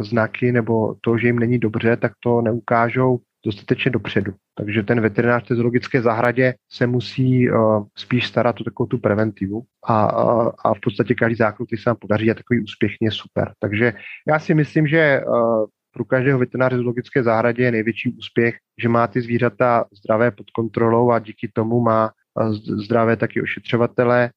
[0.00, 4.32] znaky nebo to, že jim není dobře, tak to neukážou dostatečně dopředu.
[4.54, 8.98] Takže ten veterinář v té zoologické zahradě se musí uh, spíš starat o takovou tu
[8.98, 13.10] preventivu a, uh, a v podstatě každý zákrok, který se nám podaří, je takový úspěšně
[13.10, 13.52] super.
[13.60, 13.92] Takže
[14.28, 18.88] já si myslím, že uh, pro každého veterináře v zoologické zahradě je největší úspěch, že
[18.88, 22.10] má ty zvířata zdravé pod kontrolou a díky tomu má
[22.60, 24.30] zdravé taky ošetřovatele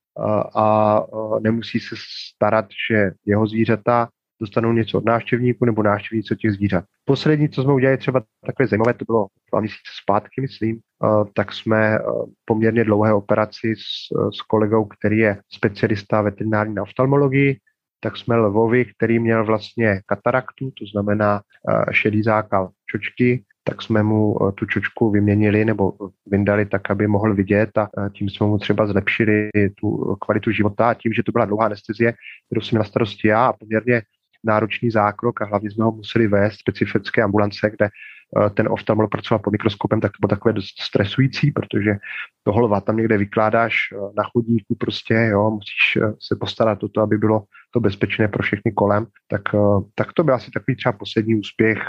[0.56, 1.02] a
[1.40, 1.96] nemusí se
[2.36, 4.10] starat, že jeho zvířata
[4.42, 6.84] dostanou něco od návštěvníků nebo návštěvníci od těch zvířat.
[7.06, 10.80] Poslední, co jsme udělali třeba takové zajímavé, to bylo dva měsíce zpátky, myslím,
[11.34, 12.00] tak jsme
[12.46, 17.58] poměrně dlouhé operaci s, s kolegou, který je specialista veterinární na oftalmologii,
[18.04, 21.42] tak jsme Lvovi, který měl vlastně kataraktu, to znamená
[21.92, 25.94] šedý zákal čočky, tak jsme mu tu čočku vyměnili nebo
[26.26, 30.94] vyndali tak, aby mohl vidět a tím jsme mu třeba zlepšili tu kvalitu života a
[30.94, 32.14] tím, že to byla dlouhá anestezie,
[32.46, 34.02] kterou jsem na starosti já a poměrně
[34.44, 39.40] náročný zákrok a hlavně jsme ho museli vést specifické ambulance, kde eh, ten oftalmolog pracoval
[39.40, 41.92] pod mikroskopem, tak to bylo takové dost stresující, protože
[42.44, 46.90] to holva tam někde vykládáš eh, na chodníku prostě, jo, musíš eh, se postarat o
[46.90, 49.42] to, aby bylo to bezpečné pro všechny kolem, tak,
[49.96, 51.80] tak to byl asi takový třeba poslední úspěch,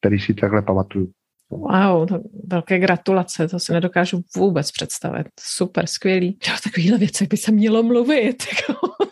[0.00, 1.12] který si takhle pamatuju.
[1.52, 5.26] Wow, to velké gratulace, to si nedokážu vůbec představit.
[5.40, 6.38] Super, skvělý.
[6.48, 8.42] Jo, takovýhle věcech by se mělo mluvit.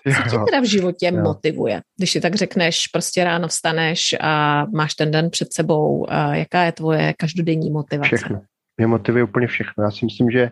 [0.07, 1.23] Co tě teda v životě jo.
[1.23, 1.81] motivuje?
[1.97, 6.73] Když si tak řekneš, prostě ráno vstaneš a máš ten den před sebou, jaká je
[6.73, 8.17] tvoje každodenní motivace?
[8.17, 8.41] Všechno.
[8.77, 9.85] Mě motivuje úplně všechno.
[9.85, 10.51] Já si myslím, že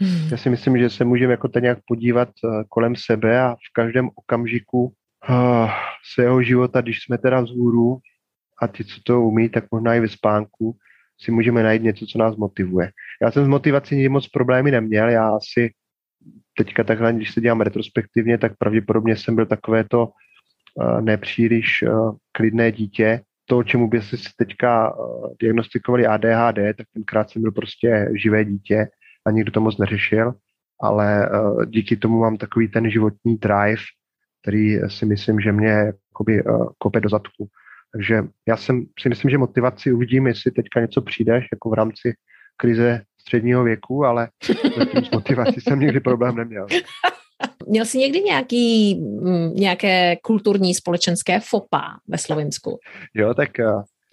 [0.00, 0.28] Hmm.
[0.30, 3.72] Já si myslím, že se můžeme jako tak nějak podívat uh, kolem sebe a v
[3.72, 5.70] každém okamžiku uh,
[6.14, 7.98] svého života, když jsme teda vzhůru
[8.62, 10.76] a ty, co to umí, tak možná i ve spánku,
[11.20, 12.90] si můžeme najít něco, co nás motivuje.
[13.22, 15.70] Já jsem s motivací moc problémy neměl, já asi
[16.56, 22.16] teďka takhle, když se dělám retrospektivně, tak pravděpodobně jsem byl takové to uh, nepříliš uh,
[22.32, 23.20] klidné dítě.
[23.46, 28.88] To, čemu by si teďka uh, diagnostikovali ADHD, tak tenkrát jsem byl prostě živé dítě
[29.26, 30.34] a nikdo to moc neřešil,
[30.80, 31.30] ale
[31.66, 33.82] díky tomu mám takový ten životní drive,
[34.42, 36.42] který si myslím, že mě jakoby,
[36.78, 37.48] kope do zadku.
[37.92, 42.14] Takže já jsem, si myslím, že motivaci uvidím, jestli teďka něco přijdeš, jako v rámci
[42.56, 44.28] krize středního věku, ale
[45.08, 46.66] s motivací jsem nikdy problém neměl.
[47.66, 52.78] Měl jsi někdy nějaký, mm, nějaké kulturní společenské fopa ve Slovensku?
[53.14, 53.50] Jo, tak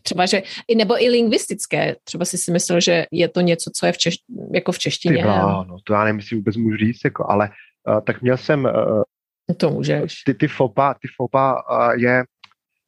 [0.06, 0.42] Třeba, že,
[0.78, 1.96] nebo i lingvistické.
[2.04, 4.16] Třeba si si myslel, že je to něco, co je v, češ,
[4.54, 5.24] jako v češtině.
[5.24, 7.50] Ty no, to já nevím, jestli vůbec můžu říct, jako, ale
[7.88, 8.66] uh, tak měl jsem...
[8.66, 10.24] Uh, to můžeš.
[10.26, 12.24] Ty, ty fopa, ty fopa uh, je,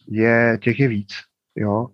[0.07, 1.13] je, těch je víc,
[1.55, 1.87] jo.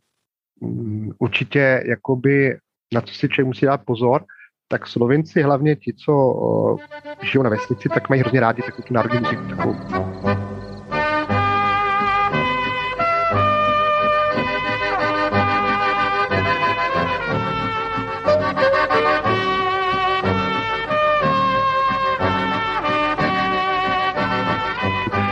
[0.61, 2.57] Um, určitě, jakoby,
[2.93, 4.23] na co si člověk musí dát pozor,
[4.67, 6.79] tak Slovinci, hlavně ti, co uh,
[7.21, 9.43] žijou na vesnici, tak mají hrozně rádi takovou tu národní muziku.
[9.49, 9.75] Takovou.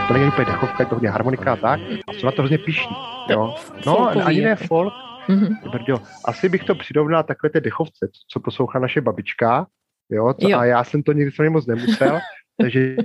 [0.07, 2.57] to není úplně dechovka, je to hodně harmonika a tak, a jsou na to hrozně
[2.57, 2.95] pišní,
[3.29, 3.55] jo.
[3.85, 4.93] No, ani ne folk,
[5.27, 5.71] mm-hmm.
[5.71, 9.67] Brďo, asi bych to přirovnal takové ty dechovce, co poslouchá naše babička,
[10.09, 10.57] jo, to, jo.
[10.57, 12.19] a já jsem to nikdy samozřejmě moc nemusel,
[12.61, 12.95] takže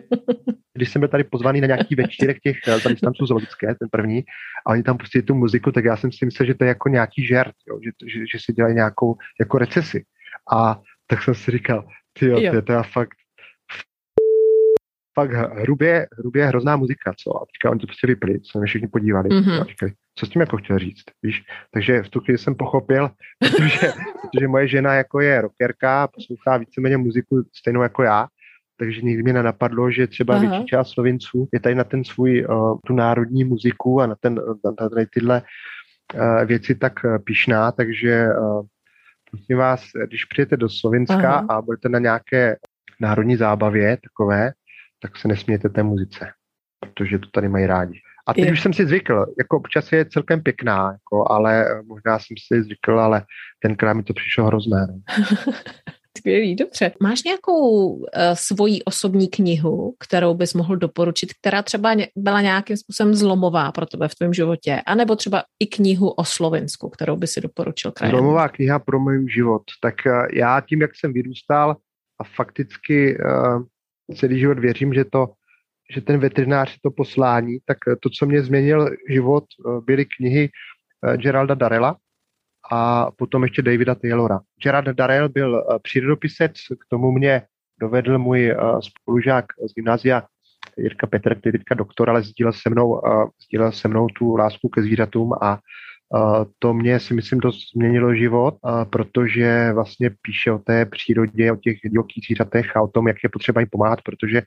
[0.74, 4.24] když jsem byl tady pozvaný na nějaký večírek těch eh, zaměstnanců zoologické, ten první,
[4.66, 6.88] a oni tam prostě tu muziku, tak já jsem si myslel, že to je jako
[6.88, 10.04] nějaký žert, jo, že, že, že si dělají nějakou jako recesi.
[10.52, 13.16] A tak jsem si říkal, ty jo, to je fakt
[15.20, 17.36] fakt hrubě, hrubě hrozná muzika, co?
[17.36, 19.60] A teďka oni to prostě vypli, co jsme všichni podívali mm-hmm.
[19.60, 21.42] a říkali, co s tím jako chtěl říct, víš?
[21.70, 23.92] Takže v tu chvíli jsem pochopil, protože,
[24.32, 28.26] protože moje žena jako je rockerka, poslouchá víceméně muziku stejnou jako já,
[28.78, 30.48] takže nikdy mě nenapadlo, že třeba Aha.
[30.48, 34.40] větší část Slovinců je tady na ten svůj, uh, tu národní muziku a na, ten,
[34.80, 35.42] na tady tyhle
[36.14, 38.66] uh, věci tak uh, pišná, takže uh,
[39.30, 41.46] prosím vás, když přijete do Slovenska Aha.
[41.48, 42.56] a budete na nějaké
[43.00, 44.52] národní zábavě takové,
[45.02, 46.26] tak se nesmějte té muzice,
[46.80, 48.00] protože to tady mají rádi.
[48.28, 48.52] A teď je.
[48.52, 53.00] už jsem si zvykl, jako občas je celkem pěkná, jako, ale možná jsem si zvykl,
[53.00, 53.24] ale
[53.62, 54.86] tenkrát mi to přišlo hrozné.
[54.90, 54.94] No.
[56.18, 56.92] Skvělý, dobře.
[57.02, 58.02] Máš nějakou uh,
[58.34, 64.08] svoji osobní knihu, kterou bys mohl doporučit, která třeba byla nějakým způsobem zlomová pro tebe
[64.08, 64.82] v tvém životě?
[64.86, 68.16] A nebo třeba i knihu o Slovensku, kterou by si doporučil krajem?
[68.16, 69.62] Zlomová kniha pro můj život.
[69.82, 71.76] Tak uh, já tím, jak jsem vyrůstal
[72.20, 73.62] a fakticky uh,
[74.14, 75.28] celý život věřím, že to,
[75.94, 80.50] že ten veterinář je to poslání, tak to, co mě změnil život, eh, byly knihy
[81.06, 81.96] eh, Geralda Darela
[82.70, 84.40] a potom ještě Davida Taylora.
[84.62, 87.42] Gerald Darrell byl eh, přírodopisec, k tomu mě
[87.80, 90.22] dovedl můj spolužák z gymnázia
[90.78, 93.00] Jirka Petr, který je teďka doktor, ale sdílel se mnou,
[93.42, 95.58] sdílel se mnou tu lásku ke zvířatům a
[96.58, 98.54] to mě si myslím dost změnilo život,
[98.90, 103.28] protože vlastně píše o té přírodě, o těch divokých zvířatech a o tom, jak je
[103.28, 104.42] potřeba jim pomáhat, protože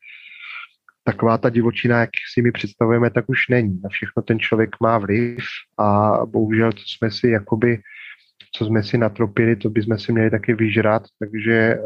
[1.03, 3.79] taková ta divočina, jak si mi představujeme, tak už není.
[3.83, 5.39] Na všechno ten člověk má vliv
[5.77, 7.79] a bohužel, co jsme si jakoby,
[8.55, 11.77] co jsme si natropili, to bychom si měli taky vyžrat, takže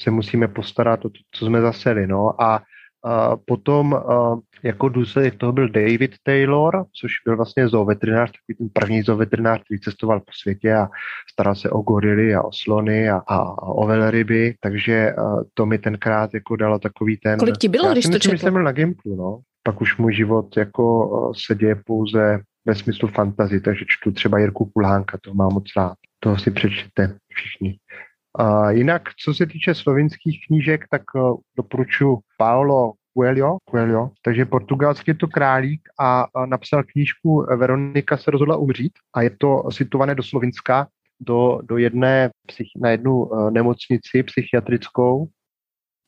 [0.00, 2.06] se musíme postarat o to, co jsme zaseli.
[2.06, 2.42] No.
[2.42, 2.62] A
[3.04, 8.68] uh, potom uh, jako důsledek toho byl David Taylor, což byl vlastně zooveterinář, takový ten
[8.72, 10.88] první zooveterinář, který cestoval po světě a
[11.32, 15.14] staral se o gorily a o slony a, a, a o velryby, takže
[15.54, 17.38] to mi tenkrát jako dalo takový ten...
[17.38, 18.38] Kolik ti bylo, když to četl?
[18.38, 19.40] jsem byl na Gimplu, no.
[19.62, 24.64] Pak už můj život jako se děje pouze ve smyslu fantazy, takže čtu třeba Jirku
[24.64, 25.94] Kulhánka, to mám moc rád.
[26.20, 27.78] Toho si přečtěte všichni.
[28.40, 35.10] Uh, jinak, co se týče slovinských knížek, tak uh, doporučuji Paolo Coelho, Coelho, takže portugalský
[35.10, 40.22] je to králík a napsal knížku Veronika se rozhodla umřít a je to situované do
[40.22, 40.86] Slovinska,
[41.20, 42.30] do, do jedné,
[42.76, 45.26] na jednu uh, nemocnici psychiatrickou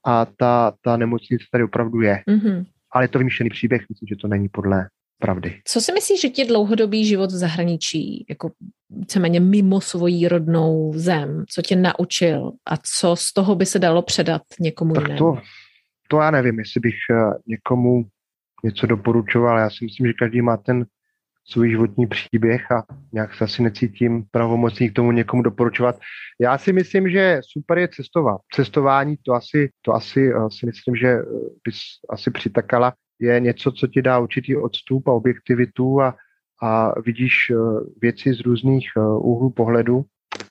[0.06, 2.22] a ta, ta nemocnice tady opravdu je.
[2.28, 2.64] Mm-hmm.
[2.92, 5.60] Ale je to vymýšlený příběh, myslím, že to není podle pravdy.
[5.64, 8.50] Co si myslíš, že ti dlouhodobý život v zahraničí, jako
[8.90, 14.02] víceméně mimo svoji rodnou zem, co tě naučil a co z toho by se dalo
[14.02, 15.18] předat někomu tak jinému?
[15.18, 15.40] To,
[16.08, 17.14] to já nevím, jestli bych eh,
[17.46, 18.04] někomu
[18.64, 19.58] něco doporučoval.
[19.58, 20.86] Já si myslím, že každý má ten
[21.48, 25.98] svůj životní příběh a nějak se asi necítím pravomocný k tomu někomu doporučovat.
[26.40, 28.40] Já si myslím, že super je cestovat.
[28.54, 31.16] Cestování, to asi, to asi uh, si myslím, že
[31.64, 31.78] bys
[32.10, 36.16] asi přitakala, je něco, co ti dá určitý odstup a objektivitu a,
[36.62, 40.04] a vidíš uh, věci z různých uh, úhlů pohledu.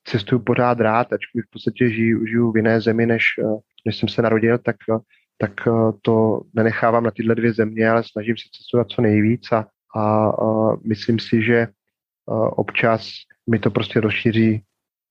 [0.04, 3.24] Cestuju pořád rád, ačkoliv v podstatě žiju, žiju v jiné zemi, než,
[3.86, 4.76] než jsem se narodil, tak
[5.38, 5.52] tak
[6.02, 10.78] to nenechávám na tyhle dvě země, ale snažím se cestovat co nejvíc a, a, a
[10.88, 11.68] myslím si, že
[12.52, 13.10] občas
[13.50, 14.64] mi to prostě rozšíří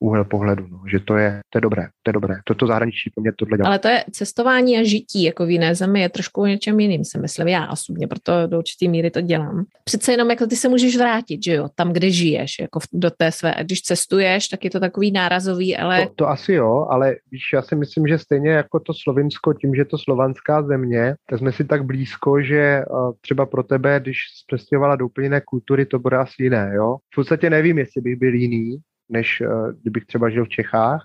[0.04, 2.34] úhel pohledu, no, že to je, to je dobré, to je dobré.
[2.44, 3.68] Toto zahraničí po mě tohle dělá.
[3.68, 7.04] Ale to je cestování a žití jako v jiné zemi je trošku o něčem jiným,
[7.04, 7.48] si myslím.
[7.48, 9.64] Já osobně, proto do určitý míry to dělám.
[9.84, 13.32] Přece jenom jako ty se můžeš vrátit, že jo, tam, kde žiješ, jako do té
[13.32, 13.54] své.
[13.62, 16.06] Když cestuješ, tak je to takový nárazový, ale...
[16.06, 19.74] To, to asi jo, ale víš, já si myslím, že stejně jako to Slovinsko, tím,
[19.74, 22.82] že to slovanská země, tak jsme si tak blízko, že
[23.20, 26.96] třeba pro tebe, když přestěhovala do úplně jiné kultury, to bude asi jiné, jo.
[27.12, 28.76] V podstatě nevím, jestli bych byl jiný,
[29.08, 29.48] než eh,
[29.82, 31.04] kdybych třeba žil v Čechách.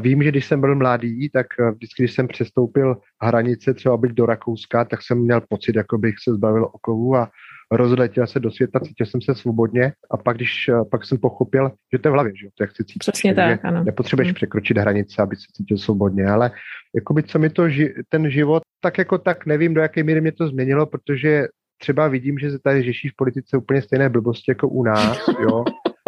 [0.00, 4.12] Vím, že když jsem byl mladý, tak eh, vždycky, když jsem přestoupil hranice třeba být
[4.12, 7.30] do Rakouska, tak jsem měl pocit, jako bych se zbavil okovů a
[7.72, 11.70] rozletěl se do světa, cítil jsem se svobodně a pak, když, eh, pak jsem pochopil,
[11.92, 12.98] že to je v hlavě, že to jak chci cítit.
[12.98, 13.84] Přesně tak, ano.
[13.84, 14.34] Nepotřebuješ hmm.
[14.34, 16.50] překročit hranice, aby se cítil svobodně, ale
[16.94, 17.64] jakoby co mi to,
[18.08, 22.38] ten život, tak jako tak nevím, do jaké míry mě to změnilo, protože třeba vidím,
[22.38, 25.64] že se tady řeší v politice úplně stejné blbosti jako u nás, jo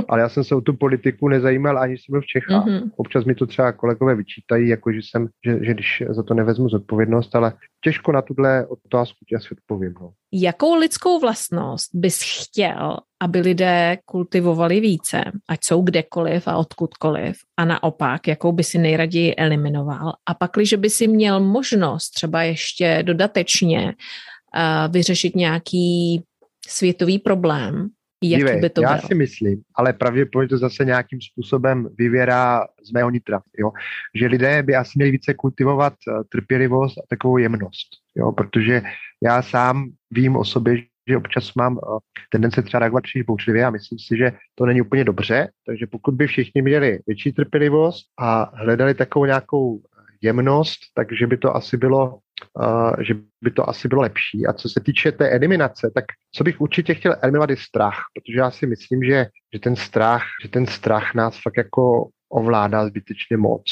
[0.09, 2.67] ale já jsem se o tu politiku nezajímal, ani jsem byl v Čechách.
[2.67, 2.91] Mm-hmm.
[2.97, 6.69] Občas mi to třeba kolegové vyčítají, jako že, jsem, že, že když za to nevezmu
[6.69, 7.53] zodpovědnost, ale
[7.85, 9.95] těžko na tuhle otázku tě asi odpovím.
[10.01, 10.11] No.
[10.33, 17.65] Jakou lidskou vlastnost bys chtěl, aby lidé kultivovali více, ať jsou kdekoliv a odkudkoliv, a
[17.65, 20.13] naopak, jakou by si nejraději eliminoval?
[20.27, 26.23] A pak, když by si měl možnost třeba ještě dodatečně uh, vyřešit nějaký
[26.69, 27.89] světový problém,
[28.23, 29.09] jak Dívej, by to já bylo?
[29.09, 33.71] si myslím, ale pravděpodobně to zase nějakým způsobem vyvěrá z mého nitra, jo?
[34.15, 38.33] že lidé by asi měli více kultivovat eh, trpělivost a takovou jemnost, jo?
[38.33, 38.83] protože
[39.23, 40.77] já sám vím o sobě,
[41.09, 41.99] že občas mám eh,
[42.31, 46.15] tendence třeba reagovat příliš bouřlivě a myslím si, že to není úplně dobře, takže pokud
[46.15, 49.81] by všichni měli větší trpělivost a hledali takovou nějakou
[50.23, 52.19] jemnost, takže by to asi bylo
[52.61, 54.47] Uh, že by to asi bylo lepší.
[54.47, 56.05] A co se týče té eliminace, tak
[56.35, 60.23] co bych určitě chtěl eliminovat je strach, protože já si myslím, že, že ten strach,
[60.43, 63.63] že ten strach nás fakt jako ovládá zbytečně moc.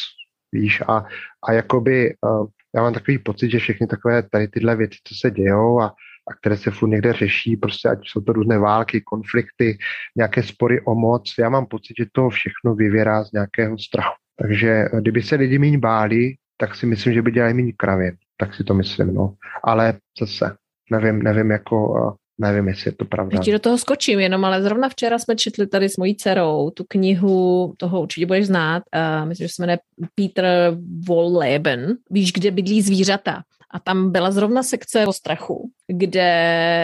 [0.52, 1.04] Víš, a,
[1.48, 5.30] a jakoby uh, já mám takový pocit, že všechny takové tady tyhle věci, co se
[5.30, 5.86] dějou a,
[6.30, 9.78] a které se furt někde řeší, prostě ať jsou to různé války, konflikty,
[10.16, 14.25] nějaké spory o moc, já mám pocit, že to všechno vyvěrá z nějakého strachu.
[14.42, 18.16] Takže eh, kdyby se lidi méně báli, tak si myslím, že by dělali méně kravin
[18.36, 19.34] tak si to myslím, no.
[19.64, 20.56] Ale zase,
[20.90, 23.40] nevím, nevím, jako, nevím, jestli je to pravda.
[23.46, 26.84] Já do toho skočím jenom, ale zrovna včera jsme četli tady s mojí dcerou tu
[26.88, 29.78] knihu, toho určitě budeš znát, uh, myslím, že se jmenuje
[30.14, 30.76] Peter
[31.08, 33.42] Wolleben, víš, kde bydlí zvířata.
[33.74, 36.30] A tam byla zrovna sekce o strachu, kde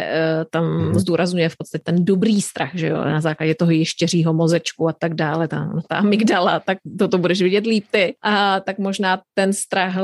[0.05, 0.99] uh, tam mm-hmm.
[0.99, 5.15] zdůrazňuje v podstatě ten dobrý strach, že jo, na základě toho ještěřího mozečku a tak
[5.15, 8.15] dále, ta, ta amygdala, tak toto budeš vidět líp ty.
[8.23, 9.97] A tak možná ten strach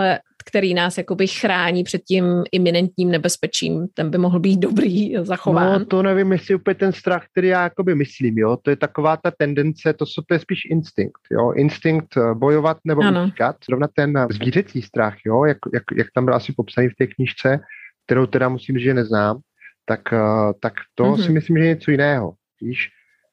[0.48, 5.80] který nás jakoby chrání před tím iminentním nebezpečím, ten by mohl být dobrý zachován.
[5.80, 9.16] No to nevím, jestli úplně ten strach, který já jakoby myslím, jo, to je taková
[9.16, 14.18] ta tendence, to, to je spíš instinkt, jo, instinkt eh, bojovat nebo utíkat, zrovna ten
[14.18, 17.60] eh, zvířecí strach, jo, jak, jak, jak tam byl asi popsaný v té knižce,
[18.06, 19.38] kterou teda musím, že neznám,
[19.84, 20.18] tak, eh,
[20.60, 21.24] tak to mm-hmm.
[21.24, 22.88] si myslím, že je něco jiného, víš,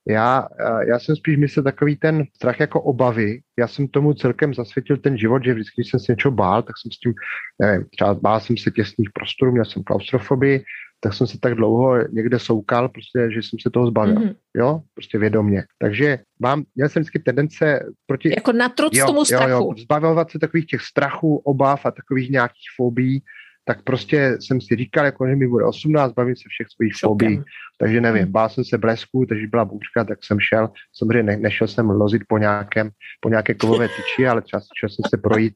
[0.07, 0.47] já,
[0.87, 3.39] já jsem spíš myslel takový ten strach jako obavy.
[3.59, 6.75] Já jsem tomu celkem zasvětil ten život, že vždycky, když jsem se něčeho bál, tak
[6.77, 7.13] jsem s tím,
[7.61, 10.63] nevím, třeba bál jsem se těsných prostorů, měl jsem klaustrofobii,
[10.99, 14.15] tak jsem se tak dlouho někde soukal, prostě, že jsem se toho zbavil.
[14.15, 14.35] Mm-hmm.
[14.55, 15.63] Jo, prostě vědomě.
[15.79, 18.29] Takže mám, měl jsem vždycky tendence proti...
[18.29, 19.49] Jako natruc tomu strachu.
[19.49, 23.23] Jo, jo, zbavovat se takových těch strachů, obav a takových nějakých fobí
[23.65, 27.43] tak prostě jsem si říkal, jako, že mi bude 18, bavím se všech svých fobí,
[27.77, 31.67] takže nevím, bál jsem se blesku, takže byla bouřka, tak jsem šel, samozřejmě ne, nešel
[31.67, 32.89] jsem lozit po nějakém,
[33.19, 35.53] po nějaké kovové tyči, ale třeba šel jsem se projít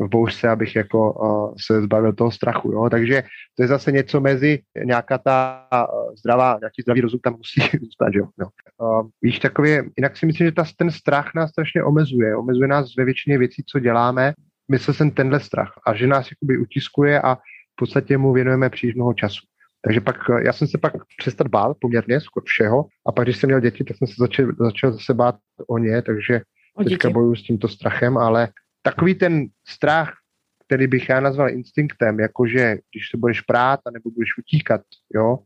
[0.00, 2.90] v bouřce, abych jako uh, se zbavil toho strachu, jo?
[2.90, 3.22] takže
[3.56, 8.14] to je zase něco mezi nějaká ta uh, zdravá, nějaký zdravý rozum tam musí zůstat,
[8.14, 8.28] jo.
[8.40, 8.46] jo.
[8.78, 12.96] Uh, víš, takové, jinak si myslím, že ta, ten strach nás strašně omezuje, omezuje nás
[12.98, 14.34] ve většině věcí, co děláme,
[14.70, 18.94] myslel jsem tenhle strach a že nás jakoby utiskuje a v podstatě mu věnujeme příliš
[18.94, 19.46] mnoho času.
[19.84, 23.48] Takže pak, já jsem se pak přestat bál poměrně skoro všeho a pak, když jsem
[23.48, 25.36] měl děti, tak jsem se začal, začal zase bát
[25.68, 26.40] o ně, takže
[26.74, 28.48] o teďka bojuju s tímto strachem, ale
[28.82, 30.12] takový ten strach,
[30.66, 34.80] který bych já nazval instinktem, jakože když se budeš prát nebo budeš utíkat,
[35.14, 35.38] jo,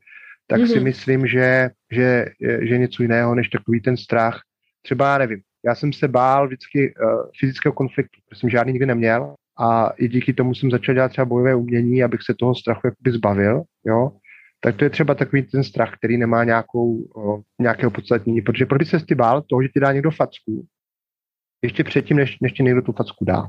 [0.46, 0.72] tak mm-hmm.
[0.72, 0.84] si mhm.
[0.84, 2.26] myslím, že, že,
[2.62, 4.40] že něco jiného než takový ten strach.
[4.82, 9.34] Třeba, nevím, já jsem se bál vždycky uh, fyzického konfliktu, protože jsem žádný nikdy neměl
[9.58, 13.12] a i díky tomu jsem začal dělat třeba bojové umění, abych se toho strachu jakoby
[13.12, 14.12] zbavil, jo.
[14.60, 18.78] Tak to je třeba takový ten strach, který nemá nějakou, uh, nějakého podstatnění, protože proč
[18.78, 20.66] by se ty bál toho, že ti dá někdo facku,
[21.62, 23.48] ještě předtím, než, než ti někdo tu facku dá.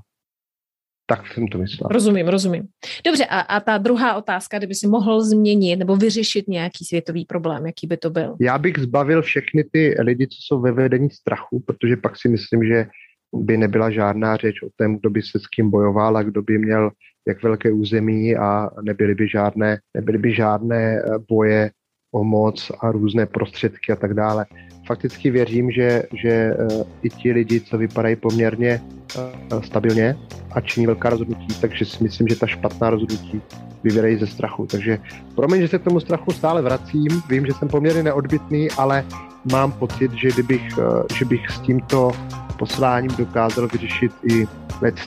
[1.09, 1.87] Tak jsem to myslel.
[1.91, 2.63] Rozumím, rozumím.
[3.05, 7.65] Dobře, a, a ta druhá otázka, kdyby si mohl změnit nebo vyřešit nějaký světový problém,
[7.65, 8.35] jaký by to byl?
[8.41, 12.63] Já bych zbavil všechny ty lidi, co jsou ve vedení strachu, protože pak si myslím,
[12.63, 12.87] že
[13.35, 16.57] by nebyla žádná řeč o tom, kdo by se s kým bojoval a kdo by
[16.57, 16.91] měl
[17.27, 21.71] jak velké území a nebyly by žádné, nebyly by žádné eh, boje
[22.11, 24.45] o moc a různé prostředky a tak dále.
[24.87, 26.55] Fakticky věřím, že, že eh,
[27.01, 28.81] i ti lidi, co vypadají poměrně
[29.17, 29.21] eh,
[29.63, 30.17] stabilně
[30.51, 33.41] a činí velká rozhodnutí, takže si myslím, že ta špatná rozhodnutí
[33.83, 34.65] vyvěrají ze strachu.
[34.65, 34.99] Takže
[35.35, 39.05] promiň, že se k tomu strachu stále vracím, vím, že jsem poměrně neodbitný, ale
[39.51, 42.11] mám pocit, že, kdybych, eh, že bych s tímto
[42.59, 44.47] posláním dokázal vyřešit i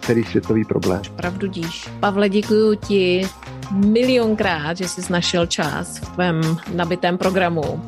[0.01, 1.03] celý světový problém.
[1.17, 1.89] Pravdu díš.
[2.01, 3.29] Pavle, děkuji ti
[3.71, 6.41] milionkrát, že jsi našel čas v tvém
[6.75, 7.83] nabitém programu.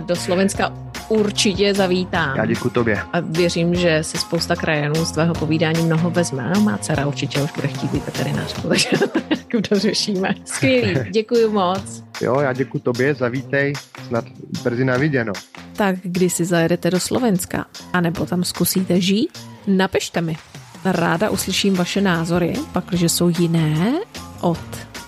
[0.00, 0.72] Do Slovenska
[1.08, 2.36] určitě zavítám.
[2.36, 3.02] Já děkuji tobě.
[3.12, 6.52] A věřím, že si spousta krajanů z tvého povídání mnoho vezme.
[6.54, 8.88] No, má dcera určitě už bude chtít být veterinářkou, takže
[9.68, 10.34] to řešíme.
[10.44, 12.04] Skvělý, děkuji moc.
[12.20, 13.72] Jo, já děkuji tobě, zavítej,
[14.06, 14.24] snad
[14.62, 15.32] brzy na viděno.
[15.76, 20.36] Tak kdy si zajedete do Slovenska, anebo tam zkusíte žít, napište mi.
[20.84, 23.92] Ráda uslyším vaše názory, pakliže jsou jiné
[24.40, 24.58] od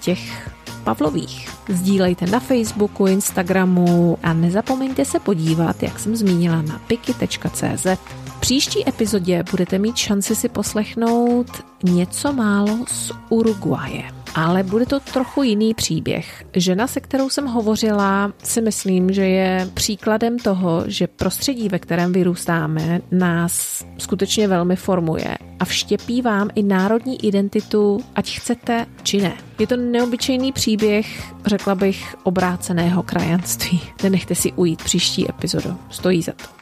[0.00, 0.55] těch
[0.86, 1.48] Pavlových.
[1.68, 7.86] Sdílejte na Facebooku, Instagramu a nezapomeňte se podívat, jak jsem zmínila, na piky.cz.
[8.24, 11.46] V příští epizodě budete mít šanci si poslechnout
[11.82, 16.44] něco málo z Uruguaje ale bude to trochu jiný příběh.
[16.56, 22.12] Žena, se kterou jsem hovořila, si myslím, že je příkladem toho, že prostředí, ve kterém
[22.12, 29.32] vyrůstáme, nás skutečně velmi formuje a vštěpí vám i národní identitu, ať chcete či ne.
[29.58, 33.80] Je to neobyčejný příběh, řekla bych, obráceného krajanství.
[34.02, 35.76] Nenechte si ujít příští epizodu.
[35.90, 36.55] Stojí za to.